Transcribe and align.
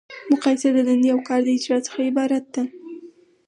مقایسه 0.31 0.69
د 0.75 0.77
دندې 0.87 1.09
او 1.13 1.19
کار 1.27 1.39
له 1.45 1.51
اجرا 1.57 1.77
څخه 1.87 1.99
عبارت 2.09 2.45
ده. 2.53 2.63